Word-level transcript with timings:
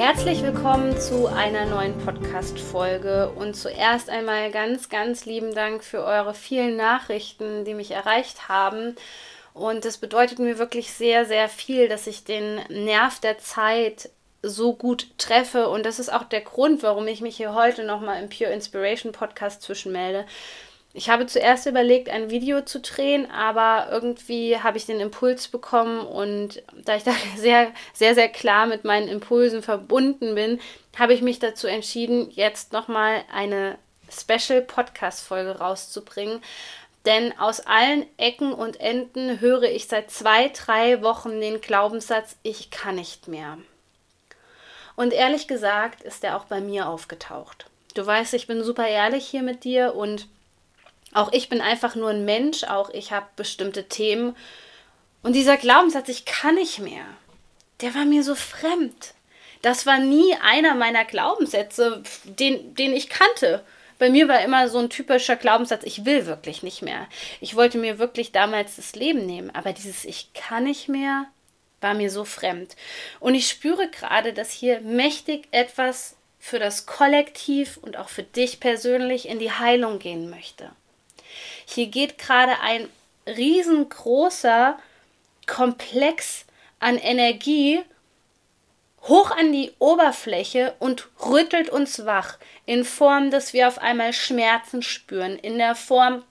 Herzlich 0.00 0.42
willkommen 0.42 0.98
zu 0.98 1.26
einer 1.26 1.66
neuen 1.66 1.98
Podcast-Folge 1.98 3.32
und 3.36 3.54
zuerst 3.54 4.08
einmal 4.08 4.50
ganz, 4.50 4.88
ganz 4.88 5.26
lieben 5.26 5.54
Dank 5.54 5.84
für 5.84 6.02
eure 6.02 6.32
vielen 6.32 6.74
Nachrichten, 6.74 7.66
die 7.66 7.74
mich 7.74 7.90
erreicht 7.90 8.48
haben. 8.48 8.96
Und 9.52 9.84
es 9.84 9.98
bedeutet 9.98 10.38
mir 10.38 10.58
wirklich 10.58 10.90
sehr, 10.94 11.26
sehr 11.26 11.50
viel, 11.50 11.86
dass 11.86 12.06
ich 12.06 12.24
den 12.24 12.62
Nerv 12.70 13.20
der 13.20 13.36
Zeit 13.36 14.08
so 14.42 14.72
gut 14.72 15.06
treffe. 15.18 15.68
Und 15.68 15.84
das 15.84 15.98
ist 15.98 16.10
auch 16.10 16.24
der 16.24 16.40
Grund, 16.40 16.82
warum 16.82 17.06
ich 17.06 17.20
mich 17.20 17.36
hier 17.36 17.52
heute 17.54 17.84
nochmal 17.84 18.22
im 18.22 18.30
Pure 18.30 18.54
Inspiration 18.54 19.12
Podcast 19.12 19.60
zwischenmelde. 19.60 20.24
Ich 20.92 21.08
habe 21.08 21.26
zuerst 21.26 21.66
überlegt, 21.66 22.08
ein 22.08 22.30
Video 22.30 22.62
zu 22.62 22.80
drehen, 22.80 23.30
aber 23.30 23.92
irgendwie 23.92 24.58
habe 24.58 24.76
ich 24.76 24.86
den 24.86 24.98
Impuls 24.98 25.46
bekommen 25.46 26.00
und 26.00 26.62
da 26.84 26.96
ich 26.96 27.04
da 27.04 27.12
sehr, 27.36 27.72
sehr, 27.92 28.14
sehr 28.14 28.28
klar 28.28 28.66
mit 28.66 28.84
meinen 28.84 29.08
Impulsen 29.08 29.62
verbunden 29.62 30.34
bin, 30.34 30.60
habe 30.98 31.14
ich 31.14 31.22
mich 31.22 31.38
dazu 31.38 31.68
entschieden, 31.68 32.30
jetzt 32.32 32.72
nochmal 32.72 33.22
eine 33.32 33.78
Special 34.10 34.62
Podcast-Folge 34.62 35.58
rauszubringen. 35.58 36.42
Denn 37.06 37.38
aus 37.38 37.60
allen 37.60 38.04
Ecken 38.18 38.52
und 38.52 38.78
Enden 38.80 39.40
höre 39.40 39.62
ich 39.62 39.86
seit 39.86 40.10
zwei, 40.10 40.48
drei 40.48 41.02
Wochen 41.02 41.40
den 41.40 41.60
Glaubenssatz, 41.60 42.36
ich 42.42 42.70
kann 42.70 42.96
nicht 42.96 43.26
mehr. 43.26 43.56
Und 44.96 45.14
ehrlich 45.14 45.48
gesagt 45.48 46.02
ist 46.02 46.24
er 46.24 46.36
auch 46.36 46.44
bei 46.44 46.60
mir 46.60 46.88
aufgetaucht. 46.88 47.66
Du 47.94 48.04
weißt, 48.04 48.34
ich 48.34 48.46
bin 48.46 48.62
super 48.62 48.86
ehrlich 48.86 49.26
hier 49.26 49.42
mit 49.42 49.64
dir 49.64 49.94
und 49.94 50.26
auch 51.12 51.32
ich 51.32 51.48
bin 51.48 51.60
einfach 51.60 51.94
nur 51.94 52.10
ein 52.10 52.24
Mensch, 52.24 52.64
auch 52.64 52.90
ich 52.90 53.12
habe 53.12 53.26
bestimmte 53.36 53.88
Themen. 53.88 54.36
Und 55.22 55.34
dieser 55.34 55.56
Glaubenssatz, 55.56 56.08
ich 56.08 56.24
kann 56.24 56.54
nicht 56.54 56.78
mehr, 56.78 57.04
der 57.80 57.94
war 57.94 58.04
mir 58.04 58.22
so 58.22 58.34
fremd. 58.34 59.14
Das 59.62 59.84
war 59.84 59.98
nie 59.98 60.34
einer 60.42 60.74
meiner 60.74 61.04
Glaubenssätze, 61.04 62.02
den, 62.24 62.74
den 62.74 62.94
ich 62.94 63.10
kannte. 63.10 63.62
Bei 63.98 64.08
mir 64.08 64.28
war 64.28 64.42
immer 64.42 64.68
so 64.70 64.78
ein 64.78 64.88
typischer 64.88 65.36
Glaubenssatz, 65.36 65.82
ich 65.84 66.06
will 66.06 66.24
wirklich 66.24 66.62
nicht 66.62 66.80
mehr. 66.80 67.06
Ich 67.40 67.54
wollte 67.54 67.76
mir 67.76 67.98
wirklich 67.98 68.32
damals 68.32 68.76
das 68.76 68.94
Leben 68.94 69.26
nehmen, 69.26 69.50
aber 69.50 69.74
dieses 69.74 70.04
Ich 70.04 70.32
kann 70.32 70.64
nicht 70.64 70.88
mehr 70.88 71.26
war 71.80 71.94
mir 71.94 72.10
so 72.10 72.24
fremd. 72.24 72.76
Und 73.20 73.34
ich 73.34 73.48
spüre 73.48 73.88
gerade, 73.88 74.32
dass 74.32 74.50
hier 74.50 74.80
mächtig 74.80 75.48
etwas 75.50 76.16
für 76.38 76.58
das 76.58 76.86
Kollektiv 76.86 77.78
und 77.78 77.96
auch 77.96 78.08
für 78.08 78.22
dich 78.22 78.60
persönlich 78.60 79.28
in 79.28 79.38
die 79.38 79.52
Heilung 79.52 79.98
gehen 79.98 80.30
möchte. 80.30 80.70
Hier 81.72 81.86
geht 81.86 82.18
gerade 82.18 82.60
ein 82.60 82.88
riesengroßer 83.26 84.78
Komplex 85.46 86.44
an 86.78 86.96
Energie 86.96 87.82
hoch 89.02 89.30
an 89.30 89.52
die 89.52 89.72
Oberfläche 89.78 90.74
und 90.78 91.08
rüttelt 91.24 91.70
uns 91.70 92.04
wach 92.04 92.38
in 92.66 92.84
Form, 92.84 93.30
dass 93.30 93.52
wir 93.52 93.68
auf 93.68 93.78
einmal 93.78 94.12
Schmerzen 94.12 94.82
spüren, 94.82 95.38
in 95.38 95.58
der 95.58 95.74
Form, 95.74 96.22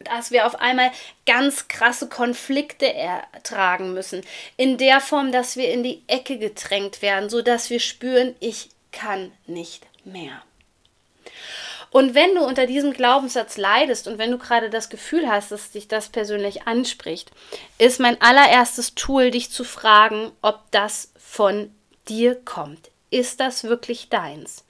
dass 0.00 0.30
wir 0.30 0.46
auf 0.46 0.60
einmal 0.60 0.90
ganz 1.24 1.68
krasse 1.68 2.08
Konflikte 2.08 2.92
ertragen 2.92 3.94
müssen, 3.94 4.22
in 4.56 4.76
der 4.76 5.00
Form, 5.00 5.32
dass 5.32 5.56
wir 5.56 5.72
in 5.72 5.82
die 5.82 6.02
Ecke 6.06 6.38
gedrängt 6.38 7.00
werden, 7.00 7.30
so 7.30 7.40
dass 7.40 7.70
wir 7.70 7.80
spüren, 7.80 8.36
ich 8.40 8.68
kann 8.92 9.32
nicht 9.46 9.86
mehr. 10.04 10.42
Und 11.94 12.16
wenn 12.16 12.34
du 12.34 12.44
unter 12.44 12.66
diesem 12.66 12.92
Glaubenssatz 12.92 13.56
leidest 13.56 14.08
und 14.08 14.18
wenn 14.18 14.32
du 14.32 14.36
gerade 14.36 14.68
das 14.68 14.88
Gefühl 14.88 15.30
hast, 15.30 15.52
dass 15.52 15.70
dich 15.70 15.86
das 15.86 16.08
persönlich 16.08 16.66
anspricht, 16.66 17.30
ist 17.78 18.00
mein 18.00 18.20
allererstes 18.20 18.96
Tool, 18.96 19.30
dich 19.30 19.52
zu 19.52 19.62
fragen, 19.62 20.32
ob 20.42 20.58
das 20.72 21.12
von 21.16 21.72
dir 22.08 22.34
kommt. 22.34 22.90
Ist 23.10 23.38
das 23.38 23.62
wirklich 23.62 24.08
deins? 24.08 24.64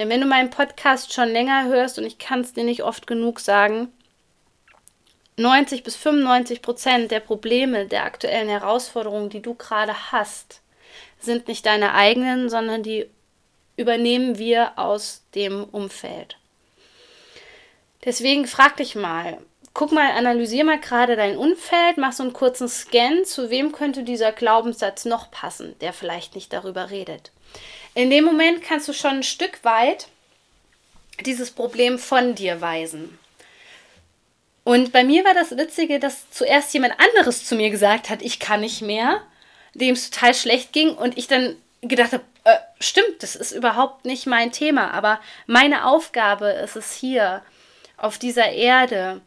Denn 0.00 0.08
wenn 0.08 0.20
du 0.20 0.26
meinen 0.26 0.50
Podcast 0.50 1.12
schon 1.12 1.28
länger 1.28 1.66
hörst, 1.66 2.00
und 2.00 2.04
ich 2.04 2.18
kann 2.18 2.40
es 2.40 2.52
dir 2.52 2.64
nicht 2.64 2.82
oft 2.82 3.06
genug 3.06 3.38
sagen, 3.38 3.92
90 5.36 5.84
bis 5.84 5.94
95 5.94 6.60
Prozent 6.60 7.12
der 7.12 7.20
Probleme, 7.20 7.86
der 7.86 8.02
aktuellen 8.02 8.48
Herausforderungen, 8.48 9.30
die 9.30 9.42
du 9.42 9.54
gerade 9.54 9.94
hast, 10.10 10.60
sind 11.20 11.46
nicht 11.46 11.66
deine 11.66 11.94
eigenen, 11.94 12.50
sondern 12.50 12.82
die 12.82 13.08
übernehmen 13.76 14.38
wir 14.38 14.78
aus 14.78 15.22
dem 15.34 15.64
Umfeld. 15.64 16.36
Deswegen 18.04 18.46
frag 18.46 18.76
dich 18.76 18.94
mal, 18.94 19.38
guck 19.74 19.92
mal, 19.92 20.10
analysier 20.12 20.64
mal 20.64 20.80
gerade 20.80 21.16
dein 21.16 21.36
Umfeld, 21.36 21.96
mach 21.96 22.12
so 22.12 22.22
einen 22.22 22.32
kurzen 22.32 22.68
Scan, 22.68 23.24
zu 23.24 23.50
wem 23.50 23.72
könnte 23.72 24.02
dieser 24.02 24.32
Glaubenssatz 24.32 25.04
noch 25.04 25.30
passen, 25.30 25.78
der 25.80 25.92
vielleicht 25.92 26.34
nicht 26.34 26.52
darüber 26.52 26.90
redet. 26.90 27.30
In 27.94 28.10
dem 28.10 28.24
Moment 28.24 28.62
kannst 28.62 28.88
du 28.88 28.92
schon 28.92 29.16
ein 29.16 29.22
Stück 29.22 29.64
weit 29.64 30.08
dieses 31.24 31.50
Problem 31.50 31.98
von 31.98 32.34
dir 32.34 32.60
weisen. 32.60 33.18
Und 34.64 34.92
bei 34.92 35.04
mir 35.04 35.24
war 35.24 35.34
das 35.34 35.56
Witzige, 35.56 35.98
dass 35.98 36.30
zuerst 36.30 36.72
jemand 36.72 36.94
anderes 36.98 37.44
zu 37.44 37.56
mir 37.56 37.70
gesagt 37.70 38.10
hat, 38.10 38.22
ich 38.22 38.38
kann 38.38 38.60
nicht 38.60 38.80
mehr, 38.80 39.20
dem 39.74 39.94
es 39.94 40.10
total 40.10 40.34
schlecht 40.34 40.72
ging 40.72 40.94
und 40.94 41.18
ich 41.18 41.26
dann 41.26 41.56
gedacht 41.80 42.12
habe, 42.12 42.24
äh, 42.44 42.56
stimmt, 42.80 43.22
das 43.22 43.36
ist 43.36 43.52
überhaupt 43.52 44.04
nicht 44.04 44.26
mein 44.26 44.52
Thema, 44.52 44.92
aber 44.92 45.20
meine 45.46 45.86
Aufgabe 45.86 46.46
ist 46.46 46.76
es 46.76 46.92
hier, 46.92 47.42
auf 47.96 48.18
dieser 48.18 48.50
Erde, 48.50 49.20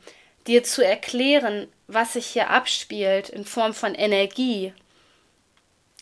dir 0.47 0.63
zu 0.63 0.85
erklären, 0.85 1.67
was 1.87 2.13
sich 2.13 2.27
hier 2.27 2.49
abspielt 2.49 3.29
in 3.29 3.45
Form 3.45 3.73
von 3.73 3.95
Energie, 3.95 4.73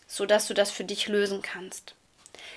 sodass 0.08 0.48
du 0.48 0.54
das 0.54 0.72
für 0.72 0.84
dich 0.84 1.08
lösen 1.08 1.42
kannst. 1.42 1.96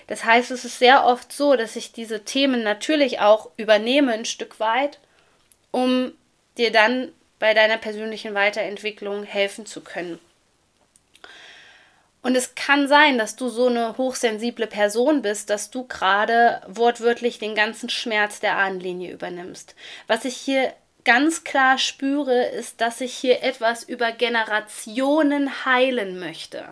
Das 0.07 0.25
heißt, 0.25 0.51
es 0.51 0.65
ist 0.65 0.79
sehr 0.79 1.05
oft 1.05 1.33
so, 1.33 1.55
dass 1.57 1.77
ich 1.77 1.93
diese 1.93 2.25
Themen 2.25 2.63
natürlich 2.63 3.21
auch 3.21 3.51
übernehme 3.57 4.13
ein 4.13 4.25
Stück 4.25 4.59
weit, 4.59 4.99
um 5.71 6.13
dir 6.57 6.73
dann 6.73 7.13
bei 7.39 7.53
deiner 7.53 7.77
persönlichen 7.77 8.35
Weiterentwicklung 8.35 9.25
helfen 9.25 9.67
zu 9.67 9.83
können. 9.83 10.19
Und 12.27 12.35
es 12.35 12.57
kann 12.57 12.89
sein, 12.89 13.19
dass 13.19 13.37
du 13.37 13.49
so 13.49 13.69
eine 13.69 13.97
hochsensible 13.99 14.67
Person 14.67 15.23
bist, 15.23 15.49
dass 15.49 15.71
du 15.71 15.87
gerade 15.87 16.61
wortwörtlich 16.67 17.39
den 17.39 17.55
ganzen 17.55 17.89
Schmerz 17.89 18.41
der 18.41 18.57
Ahnenlinie 18.57 19.13
übernimmst. 19.13 19.77
Was 20.09 20.25
ich 20.25 20.37
hier 20.37 20.75
ganz 21.05 21.45
klar 21.45 21.79
spüre, 21.79 22.47
ist, 22.47 22.81
dass 22.81 23.01
ich 23.01 23.15
hier 23.15 23.45
etwas 23.45 23.85
über 23.85 24.11
Generationen 24.11 25.65
heilen 25.65 26.19
möchte. 26.19 26.65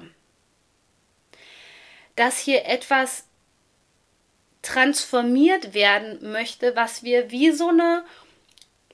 Dass 2.17 2.41
hier 2.41 2.67
etwas 2.67 3.23
transformiert 4.63 5.73
werden 5.73 6.33
möchte, 6.33 6.75
was 6.75 7.05
wir 7.05 7.31
wie 7.31 7.53
so 7.53 7.69
eine 7.69 8.03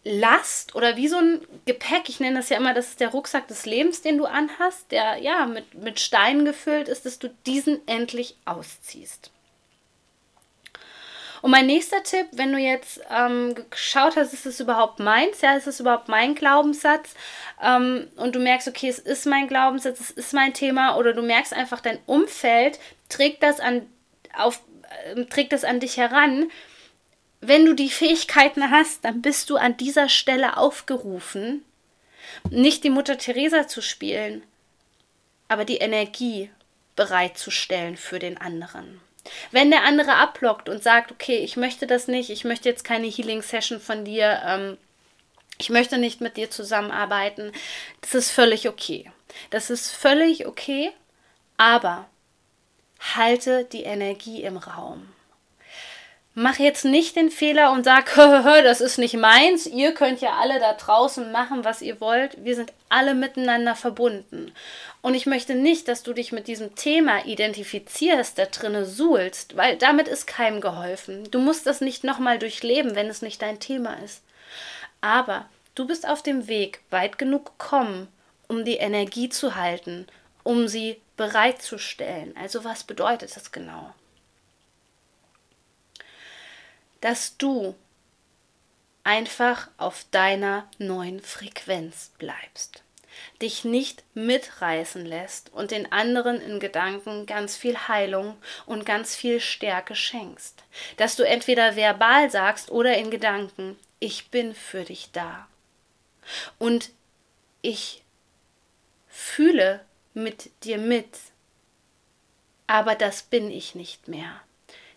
Last 0.03 0.75
oder 0.75 0.97
wie 0.97 1.09
so 1.09 1.19
ein 1.19 1.41
Gepäck, 1.67 2.09
ich 2.09 2.21
nenne 2.21 2.37
das 2.37 2.49
ja 2.49 2.57
immer, 2.57 2.73
das 2.73 2.89
ist 2.89 3.01
der 3.01 3.11
Rucksack 3.11 3.49
des 3.49 3.67
Lebens, 3.67 4.01
den 4.01 4.17
du 4.17 4.25
anhast, 4.25 4.91
der 4.93 5.19
ja 5.19 5.47
mit, 5.47 5.75
mit 5.75 6.01
Steinen 6.01 6.47
gefüllt 6.47 6.89
ist, 6.89 7.05
dass 7.05 7.19
du 7.19 7.29
diesen 7.45 7.87
endlich 7.87 8.37
ausziehst. 8.47 9.31
Und 11.43 11.51
mein 11.51 11.67
nächster 11.67 12.03
Tipp, 12.03 12.27
wenn 12.33 12.53
du 12.53 12.59
jetzt 12.59 13.01
ähm, 13.11 13.55
geschaut 13.71 14.17
hast, 14.17 14.33
ist 14.33 14.47
es 14.47 14.61
überhaupt 14.61 15.01
meins, 15.01 15.41
ja, 15.41 15.55
ist 15.55 15.67
es 15.67 15.81
überhaupt 15.81 16.09
mein 16.09 16.35
Glaubenssatz 16.35 17.15
ähm, 17.63 18.09
und 18.17 18.35
du 18.35 18.41
merkst, 18.41 18.69
okay, 18.69 18.89
es 18.89 18.99
ist 18.99 19.27
mein 19.27 19.49
Glaubenssatz, 19.49 20.01
es 20.01 20.11
ist 20.11 20.35
mein 20.35 20.53
Thema 20.53 20.97
oder 20.97 21.13
du 21.13 21.23
merkst 21.23 21.55
einfach, 21.55 21.81
dein 21.81 21.99
Umfeld 22.07 22.79
trägt 23.09 23.43
das 23.43 23.61
an, 23.61 23.87
auf, 24.37 24.61
äh, 25.15 25.25
trägt 25.27 25.53
das 25.53 25.65
an 25.65 25.81
dich 25.81 25.97
heran, 25.97 26.51
wenn 27.41 27.65
du 27.65 27.75
die 27.75 27.91
Fähigkeiten 27.91 28.71
hast, 28.71 29.05
dann 29.05 29.23
bist 29.23 29.51
du 29.51 29.57
an 29.57 29.77
dieser 29.77 30.09
Stelle 30.09 30.57
aufgerufen, 30.57 31.65
nicht 32.51 32.85
die 32.85 32.91
Mutter 32.91 33.19
Teresa 33.19 33.67
zu 33.67 33.81
spielen, 33.81 34.43
aber 35.49 35.65
die 35.65 35.79
Energie 35.79 36.51
bereitzustellen 36.97 37.97
für 37.97 38.19
den 38.19 38.39
anderen. 38.39 39.01
Wenn 39.51 39.71
der 39.71 39.85
andere 39.85 40.15
abblockt 40.15 40.69
und 40.69 40.83
sagt, 40.83 41.13
okay, 41.13 41.39
ich 41.39 41.57
möchte 41.57 41.87
das 41.87 42.09
nicht, 42.09 42.31
ich 42.31 42.45
möchte 42.45 42.69
jetzt 42.69 42.85
keine 42.85 43.07
Healing 43.07 43.43
Session 43.43 43.81
von 43.81 44.05
dir, 44.05 44.43
ähm, 44.47 44.79
ich 45.59 45.71
möchte 45.71 45.99
nicht 45.99 46.21
mit 46.21 46.37
dir 46.37 46.51
zusammenarbeiten, 46.51 47.53
das 48.01 48.15
ist 48.15 48.31
völlig 48.31 48.69
okay. 48.69 49.11
Das 49.51 49.71
ist 49.71 49.91
völlig 49.91 50.47
okay, 50.47 50.91
aber 51.57 52.07
halte 53.15 53.65
die 53.65 53.83
Energie 53.83 54.43
im 54.43 54.57
Raum. 54.57 55.09
Mach 56.35 56.61
jetzt 56.61 56.85
nicht 56.85 57.17
den 57.17 57.31
Fehler 57.31 57.73
und 57.73 57.85
sag, 57.85 58.15
das 58.15 58.81
ist 58.81 58.99
nicht 58.99 59.15
meins, 59.15 59.67
ihr 59.67 59.93
könnt 59.93 60.21
ja 60.21 60.39
alle 60.41 60.61
da 60.61 60.75
draußen 60.75 61.33
machen, 61.33 61.65
was 61.65 61.83
ihr 61.83 62.01
wollt. 62.01 62.45
Wir 62.45 62.55
sind 62.55 62.73
alle 62.89 63.15
miteinander 63.15 63.75
verbunden. 63.75 64.53
Und 65.03 65.15
ich 65.15 65.27
möchte 65.27 65.57
nicht, 65.57 65.89
dass 65.89 66.05
du 66.05 66.13
dich 66.13 66.31
mit 66.31 66.47
diesem 66.47 66.77
Thema 66.77 67.27
identifizierst, 67.27 68.39
da 68.39 68.47
drinne 68.47 68.87
suhlst, 68.87 69.57
weil 69.57 69.77
damit 69.77 70.07
ist 70.07 70.29
keinem 70.29 70.61
geholfen. 70.61 71.29
Du 71.33 71.41
musst 71.41 71.67
das 71.67 71.81
nicht 71.81 72.05
nochmal 72.05 72.39
durchleben, 72.39 72.95
wenn 72.95 73.09
es 73.09 73.23
nicht 73.23 73.43
dein 73.43 73.59
Thema 73.59 73.95
ist. 74.05 74.23
Aber 75.01 75.49
du 75.75 75.85
bist 75.87 76.07
auf 76.07 76.23
dem 76.23 76.47
Weg 76.47 76.81
weit 76.91 77.19
genug 77.19 77.59
gekommen, 77.59 78.07
um 78.47 78.65
die 78.65 78.77
Energie 78.77 79.31
zu 79.31 79.57
halten, 79.57 80.07
um 80.45 80.69
sie 80.69 81.01
bereitzustellen. 81.17 82.37
Also 82.41 82.63
was 82.63 82.85
bedeutet 82.85 83.35
das 83.35 83.51
genau? 83.51 83.93
Dass 87.01 87.37
du 87.37 87.75
einfach 89.05 89.69
auf 89.79 90.05
deiner 90.11 90.69
neuen 90.79 91.21
Frequenz 91.21 92.13
bleibst 92.19 92.83
dich 93.41 93.65
nicht 93.65 94.05
mitreißen 94.15 95.05
lässt 95.05 95.53
und 95.53 95.71
den 95.71 95.91
anderen 95.93 96.41
in 96.41 96.61
Gedanken 96.61 97.27
ganz 97.27 97.57
viel 97.57 97.77
Heilung 97.89 98.37
und 98.67 98.87
ganz 98.87 99.15
viel 99.17 99.41
Stärke 99.41 99.95
schenkst. 99.95 100.63
Dass 100.97 101.17
du 101.17 101.27
entweder 101.27 101.77
verbal 101.77 102.31
sagst 102.31 102.71
oder 102.71 102.97
in 102.97 103.11
Gedanken, 103.11 103.79
ich 103.99 104.31
bin 104.31 104.55
für 104.55 104.85
dich 104.85 105.11
da. 105.13 105.49
Und 106.59 106.91
ich 107.63 108.03
fühle 109.09 109.85
mit 110.15 110.51
dir 110.65 110.79
mit, 110.79 111.19
aber 112.67 112.95
das 112.95 113.23
bin 113.23 113.51
ich 113.51 113.75
nicht 113.75 114.09
mehr. 114.09 114.41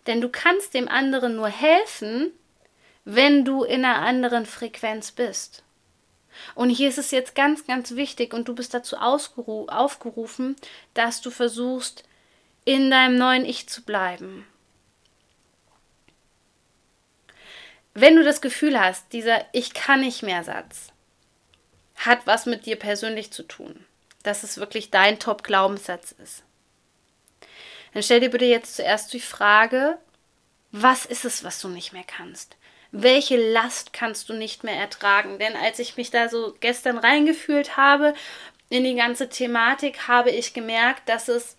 Denn 0.06 0.20
du 0.20 0.28
kannst 0.28 0.74
dem 0.74 0.88
anderen 0.88 1.36
nur 1.36 1.48
helfen, 1.48 2.32
wenn 3.04 3.44
du 3.44 3.64
in 3.64 3.84
einer 3.84 4.02
anderen 4.02 4.46
Frequenz 4.46 5.12
bist. 5.12 5.62
Und 6.54 6.70
hier 6.70 6.88
ist 6.88 6.98
es 6.98 7.10
jetzt 7.10 7.34
ganz, 7.34 7.66
ganz 7.66 7.92
wichtig 7.92 8.34
und 8.34 8.48
du 8.48 8.54
bist 8.54 8.74
dazu 8.74 8.96
aufgerufen, 8.96 10.56
dass 10.94 11.20
du 11.20 11.30
versuchst, 11.30 12.04
in 12.64 12.90
deinem 12.90 13.16
neuen 13.16 13.44
Ich 13.44 13.68
zu 13.68 13.82
bleiben. 13.82 14.46
Wenn 17.92 18.16
du 18.16 18.24
das 18.24 18.40
Gefühl 18.40 18.80
hast, 18.80 19.12
dieser 19.12 19.44
Ich 19.52 19.74
kann 19.74 20.00
nicht 20.00 20.22
mehr 20.22 20.42
Satz 20.42 20.94
hat 21.96 22.26
was 22.26 22.46
mit 22.46 22.66
dir 22.66 22.76
persönlich 22.76 23.32
zu 23.32 23.42
tun, 23.42 23.84
dass 24.22 24.42
es 24.42 24.58
wirklich 24.58 24.90
dein 24.90 25.18
Top-Glaubenssatz 25.18 26.12
ist, 26.12 26.42
dann 27.94 28.02
stell 28.02 28.20
dir 28.20 28.30
bitte 28.30 28.44
jetzt 28.44 28.76
zuerst 28.76 29.12
die 29.14 29.20
Frage, 29.20 29.96
was 30.72 31.06
ist 31.06 31.24
es, 31.24 31.44
was 31.44 31.60
du 31.60 31.68
nicht 31.68 31.92
mehr 31.92 32.04
kannst? 32.04 32.56
welche 32.96 33.36
Last 33.36 33.92
kannst 33.92 34.28
du 34.28 34.34
nicht 34.34 34.62
mehr 34.62 34.76
ertragen? 34.76 35.38
Denn 35.40 35.56
als 35.56 35.80
ich 35.80 35.96
mich 35.96 36.10
da 36.10 36.28
so 36.28 36.54
gestern 36.60 36.96
reingefühlt 36.96 37.76
habe 37.76 38.14
in 38.70 38.84
die 38.84 38.94
ganze 38.94 39.28
Thematik, 39.28 40.06
habe 40.06 40.30
ich 40.30 40.54
gemerkt, 40.54 41.08
dass 41.08 41.28
es 41.28 41.56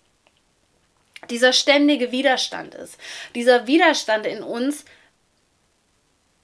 dieser 1.28 1.52
ständige 1.52 2.10
Widerstand 2.10 2.74
ist. 2.74 2.98
Dieser 3.34 3.66
Widerstand 3.66 4.26
in 4.26 4.42
uns, 4.42 4.86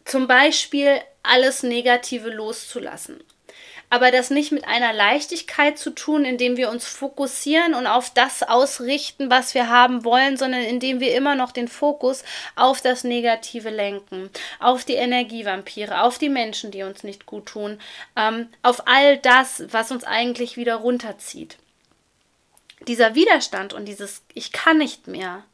zum 0.04 0.26
Beispiel 0.26 1.00
alles 1.22 1.62
Negative 1.62 2.28
loszulassen 2.28 3.24
aber 3.92 4.10
das 4.10 4.30
nicht 4.30 4.52
mit 4.52 4.66
einer 4.66 4.94
Leichtigkeit 4.94 5.78
zu 5.78 5.90
tun, 5.90 6.24
indem 6.24 6.56
wir 6.56 6.70
uns 6.70 6.86
fokussieren 6.86 7.74
und 7.74 7.86
auf 7.86 8.08
das 8.08 8.42
ausrichten, 8.42 9.28
was 9.28 9.52
wir 9.52 9.68
haben 9.68 10.02
wollen, 10.02 10.38
sondern 10.38 10.62
indem 10.62 10.98
wir 10.98 11.14
immer 11.14 11.34
noch 11.34 11.52
den 11.52 11.68
Fokus 11.68 12.24
auf 12.56 12.80
das 12.80 13.04
Negative 13.04 13.68
lenken, 13.68 14.30
auf 14.60 14.86
die 14.86 14.94
Energievampire, 14.94 16.04
auf 16.04 16.16
die 16.16 16.30
Menschen, 16.30 16.70
die 16.70 16.84
uns 16.84 17.02
nicht 17.02 17.26
gut 17.26 17.44
tun, 17.44 17.78
ähm, 18.16 18.48
auf 18.62 18.88
all 18.88 19.18
das, 19.18 19.64
was 19.68 19.90
uns 19.90 20.04
eigentlich 20.04 20.56
wieder 20.56 20.76
runterzieht. 20.76 21.58
Dieser 22.88 23.14
Widerstand 23.14 23.74
und 23.74 23.84
dieses 23.84 24.22
Ich 24.32 24.52
kann 24.52 24.78
nicht 24.78 25.06
mehr 25.06 25.44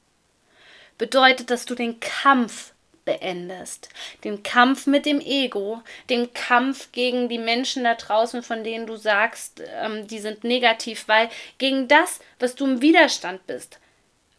bedeutet, 0.96 1.50
dass 1.50 1.66
du 1.66 1.74
den 1.74 1.98
Kampf 1.98 2.72
beendest. 3.08 3.88
Den 4.22 4.42
Kampf 4.42 4.86
mit 4.86 5.06
dem 5.06 5.20
Ego, 5.20 5.82
den 6.10 6.34
Kampf 6.34 6.92
gegen 6.92 7.30
die 7.30 7.38
Menschen 7.38 7.84
da 7.84 7.94
draußen, 7.94 8.42
von 8.42 8.62
denen 8.62 8.86
du 8.86 8.96
sagst, 8.96 9.62
ähm, 9.80 10.06
die 10.06 10.18
sind 10.18 10.44
negativ, 10.44 11.08
weil 11.08 11.30
gegen 11.56 11.88
das, 11.88 12.20
was 12.38 12.54
du 12.54 12.66
im 12.66 12.82
Widerstand 12.82 13.46
bist, 13.46 13.78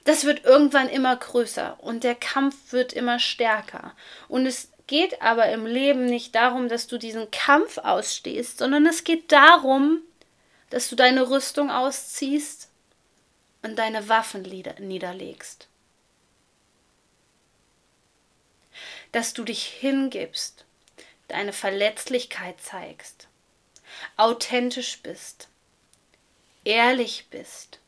das 0.04 0.24
wird 0.24 0.46
irgendwann 0.46 0.88
immer 0.88 1.16
größer 1.16 1.78
und 1.82 2.04
der 2.04 2.14
Kampf 2.14 2.72
wird 2.72 2.94
immer 2.94 3.18
stärker. 3.18 3.94
Und 4.28 4.46
es 4.46 4.70
geht 4.86 5.20
aber 5.20 5.50
im 5.50 5.66
Leben 5.66 6.06
nicht 6.06 6.36
darum, 6.36 6.70
dass 6.70 6.86
du 6.86 7.00
diesen 7.00 7.32
Kampf 7.32 7.80
ausstehst, 7.80 8.60
sondern 8.60 8.86
es 8.86 9.04
geht 9.04 9.32
darum, 9.32 10.02
dass 10.70 10.90
du 10.90 10.96
deine 10.96 11.28
Rüstung 11.32 11.72
ausziehst 11.72 12.70
und 13.64 13.80
deine 13.80 14.08
Waffen 14.10 14.44
niederlegst. 14.44 15.69
Dass 19.12 19.34
du 19.34 19.44
dich 19.44 19.66
hingibst, 19.66 20.66
deine 21.28 21.54
Verletzlichkeit 21.54 22.60
zeigst, 22.62 23.28
authentisch 24.18 25.00
bist, 25.02 25.48
ehrlich 26.64 27.28
bist 27.30 27.80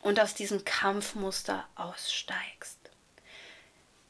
und 0.00 0.20
aus 0.20 0.34
diesem 0.34 0.64
Kampfmuster 0.64 1.66
aussteigst. 1.74 2.78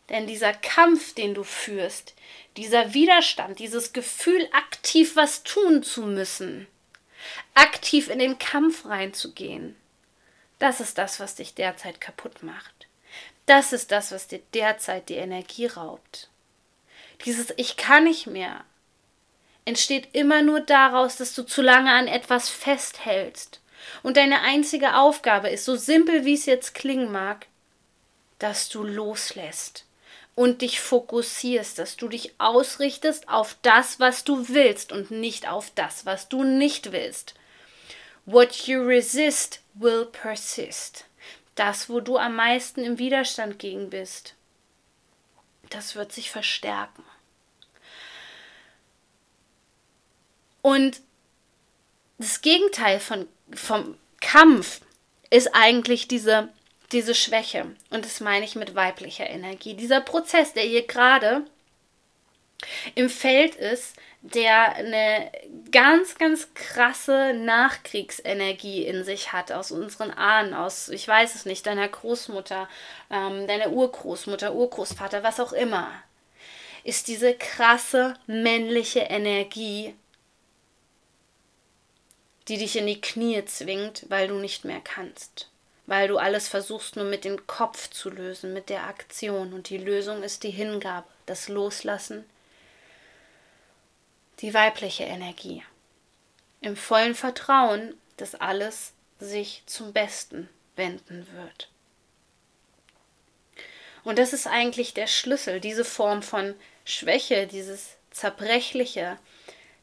Denn 0.09 0.27
dieser 0.27 0.55
Kampf, 0.55 1.15
den 1.15 1.35
du 1.35 1.45
führst, 1.45 2.15
dieser 2.56 2.95
Widerstand, 2.95 3.59
dieses 3.59 3.93
Gefühl, 3.93 4.49
aktiv 4.53 5.17
was 5.17 5.43
tun 5.43 5.83
zu 5.83 6.03
müssen, 6.03 6.67
aktiv 7.55 8.09
in 8.09 8.19
den 8.19 8.39
Kampf 8.39 8.87
reinzugehen, 8.87 9.77
das 10.59 10.81
ist 10.81 10.99
das, 10.99 11.21
was 11.21 11.35
dich 11.35 11.55
derzeit 11.55 12.00
kaputt 12.00 12.43
macht. 12.43 12.78
Das 13.49 13.73
ist 13.73 13.93
das, 13.93 14.12
was 14.12 14.29
dir 14.29 14.43
derzeit 14.53 15.09
die 15.09 15.15
Energie 15.15 15.65
raubt. 15.65 16.29
Dieses 17.25 17.50
Ich 17.56 17.79
kann 17.79 18.05
nicht 18.05 18.27
mehr 18.27 18.62
entsteht 19.65 20.09
immer 20.12 20.43
nur 20.43 20.61
daraus, 20.61 21.17
dass 21.17 21.35
du 21.35 21.43
zu 21.43 21.62
lange 21.62 21.91
an 21.91 22.09
etwas 22.09 22.50
festhältst. 22.50 23.61
Und 24.03 24.19
deine 24.19 24.43
einzige 24.43 24.97
Aufgabe 24.97 25.49
ist, 25.49 25.65
so 25.65 25.77
simpel 25.77 26.27
wie 26.27 26.35
es 26.35 26.45
jetzt 26.45 26.75
klingen 26.75 27.11
mag, 27.11 27.47
dass 28.38 28.69
du 28.69 28.85
loslässt 28.85 29.87
und 30.35 30.61
dich 30.61 30.81
fokussierst, 30.81 31.78
dass 31.78 31.97
du 31.97 32.09
dich 32.09 32.35
ausrichtest 32.38 33.31
auf 33.31 33.57
das, 33.62 33.99
was 33.99 34.25
du 34.25 34.49
willst 34.49 34.93
und 34.93 35.11
nicht 35.11 35.49
auf 35.49 35.71
das, 35.75 36.05
was 36.05 36.28
du 36.28 36.45
nicht 36.45 36.93
willst. 36.93 37.35
What 38.26 38.67
you 38.67 38.83
resist 38.83 39.61
will 39.75 40.05
persist 40.05 41.08
das, 41.59 41.88
wo 41.88 42.00
du 42.00 42.17
am 42.19 42.37
meisten 42.37 42.85
im 42.85 42.99
Widerstand 42.99 43.59
gegen 43.59 43.91
bist, 43.91 44.35
das 45.71 45.95
wird 45.95 46.12
sich 46.12 46.31
verstärken. 46.31 47.05
Und 50.62 51.00
das 52.19 52.41
Gegenteil 52.41 53.00
von, 53.00 53.29
vom 53.53 53.97
Kampf 54.21 54.81
ist 55.31 55.55
eigentlich 55.55 56.09
diese, 56.09 56.49
diese 56.93 57.15
Schwäche. 57.15 57.67
Und 57.91 58.05
das 58.05 58.21
meine 58.21 58.45
ich 58.45 58.55
mit 58.55 58.75
weiblicher 58.75 59.29
Energie. 59.29 59.75
Dieser 59.75 60.00
Prozess, 60.00 60.53
der 60.53 60.65
hier 60.65 60.87
gerade 60.87 61.45
im 62.95 63.09
Feld 63.09 63.55
ist, 63.55 63.97
der 64.21 64.75
eine 64.75 65.31
ganz, 65.71 66.19
ganz 66.19 66.53
krasse 66.55 67.33
Nachkriegsenergie 67.35 68.85
in 68.85 69.05
sich 69.05 69.33
hat, 69.33 69.53
aus 69.53 69.71
unseren 69.71 70.11
Ahnen, 70.11 70.55
aus, 70.55 70.88
ich 70.88 71.07
weiß 71.07 71.35
es 71.37 71.45
nicht, 71.45 71.67
deiner 71.67 71.88
Großmutter, 71.88 72.69
ähm, 73.11 73.47
deiner 73.47 73.71
Urgroßmutter, 73.71 74.55
Urgroßvater, 74.55 75.23
was 75.23 75.38
auch 75.38 75.53
immer, 75.53 75.91
ist 76.83 77.09
diese 77.09 77.35
krasse 77.35 78.15
männliche 78.27 79.00
Energie, 79.00 79.95
die 82.49 82.59
dich 82.59 82.77
in 82.77 82.87
die 82.87 83.00
Knie 83.00 83.45
zwingt, 83.45 84.07
weil 84.09 84.29
du 84.29 84.35
nicht 84.35 84.65
mehr 84.65 84.81
kannst, 84.83 85.49
weil 85.87 86.09
du 86.09 86.19
alles 86.19 86.49
versuchst 86.49 86.97
nur 86.97 87.05
mit 87.05 87.25
dem 87.25 87.47
Kopf 87.47 87.88
zu 87.91 88.11
lösen, 88.11 88.53
mit 88.53 88.69
der 88.69 88.85
Aktion. 88.85 89.53
Und 89.53 89.69
die 89.69 89.79
Lösung 89.79 90.23
ist 90.23 90.43
die 90.43 90.50
Hingabe, 90.50 91.07
das 91.27 91.49
Loslassen, 91.49 92.25
die 94.40 94.54
weibliche 94.54 95.04
Energie. 95.04 95.62
Im 96.61 96.76
vollen 96.76 97.14
Vertrauen, 97.14 97.95
dass 98.16 98.35
alles 98.35 98.92
sich 99.18 99.62
zum 99.66 99.92
Besten 99.92 100.49
wenden 100.76 101.26
wird. 101.35 101.68
Und 104.04 104.18
das 104.18 104.33
ist 104.33 104.47
eigentlich 104.47 104.95
der 104.95 105.07
Schlüssel, 105.07 105.61
diese 105.61 105.85
Form 105.85 106.23
von 106.23 106.54
Schwäche, 106.85 107.47
dieses 107.47 107.97
Zerbrechliche, 108.11 109.18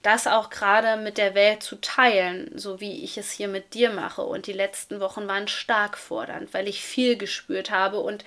das 0.01 0.27
auch 0.27 0.49
gerade 0.49 1.01
mit 1.01 1.17
der 1.17 1.35
Welt 1.35 1.63
zu 1.63 1.75
teilen, 1.77 2.57
so 2.57 2.79
wie 2.79 3.03
ich 3.03 3.17
es 3.17 3.31
hier 3.31 3.47
mit 3.47 3.73
dir 3.73 3.89
mache. 3.89 4.21
Und 4.21 4.47
die 4.47 4.53
letzten 4.53 4.99
Wochen 4.99 5.27
waren 5.27 5.47
stark 5.47 5.97
fordernd, 5.97 6.53
weil 6.53 6.67
ich 6.67 6.81
viel 6.81 7.17
gespürt 7.17 7.71
habe 7.71 7.99
und 7.99 8.23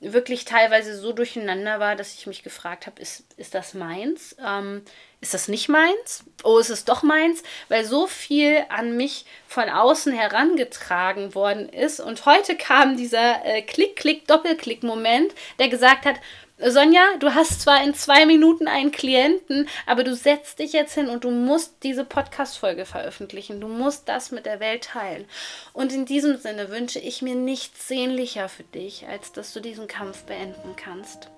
wirklich 0.00 0.46
teilweise 0.46 0.96
so 0.98 1.12
durcheinander 1.12 1.78
war, 1.78 1.94
dass 1.94 2.14
ich 2.14 2.26
mich 2.26 2.42
gefragt 2.42 2.86
habe, 2.86 3.00
ist, 3.00 3.24
ist 3.36 3.54
das 3.54 3.74
meins? 3.74 4.34
Ähm, 4.44 4.82
ist 5.20 5.34
das 5.34 5.48
nicht 5.48 5.68
meins? 5.68 6.24
Oh, 6.42 6.58
ist 6.58 6.70
es 6.70 6.86
doch 6.86 7.02
meins? 7.02 7.42
Weil 7.68 7.84
so 7.84 8.06
viel 8.06 8.64
an 8.70 8.96
mich 8.96 9.26
von 9.46 9.68
außen 9.68 10.12
herangetragen 10.12 11.34
worden 11.34 11.68
ist. 11.68 12.00
Und 12.00 12.24
heute 12.24 12.56
kam 12.56 12.96
dieser 12.96 13.44
äh, 13.44 13.60
Klick-Klick-Doppelklick-Moment, 13.60 15.34
der 15.58 15.68
gesagt 15.68 16.06
hat, 16.06 16.16
Sonja, 16.68 17.16
du 17.18 17.34
hast 17.34 17.62
zwar 17.62 17.82
in 17.82 17.94
zwei 17.94 18.26
Minuten 18.26 18.68
einen 18.68 18.92
Klienten, 18.92 19.66
aber 19.86 20.04
du 20.04 20.14
setzt 20.14 20.58
dich 20.58 20.74
jetzt 20.74 20.94
hin 20.94 21.08
und 21.08 21.24
du 21.24 21.30
musst 21.30 21.76
diese 21.82 22.04
Podcast-Folge 22.04 22.84
veröffentlichen. 22.84 23.60
Du 23.62 23.68
musst 23.68 24.08
das 24.10 24.30
mit 24.30 24.44
der 24.44 24.60
Welt 24.60 24.84
teilen. 24.84 25.24
Und 25.72 25.92
in 25.92 26.04
diesem 26.04 26.36
Sinne 26.36 26.68
wünsche 26.68 26.98
ich 26.98 27.22
mir 27.22 27.34
nichts 27.34 27.88
sehnlicher 27.88 28.50
für 28.50 28.64
dich, 28.64 29.06
als 29.08 29.32
dass 29.32 29.54
du 29.54 29.60
diesen 29.60 29.86
Kampf 29.86 30.24
beenden 30.24 30.76
kannst. 30.76 31.30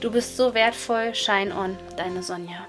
Du 0.00 0.10
bist 0.10 0.36
so 0.36 0.54
wertvoll. 0.54 1.14
Shine 1.14 1.56
on, 1.56 1.78
deine 1.96 2.24
Sonja. 2.24 2.66